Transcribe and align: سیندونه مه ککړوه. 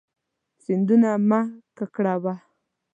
سیندونه 0.63 1.11
مه 1.29 1.41
ککړوه. 1.77 2.33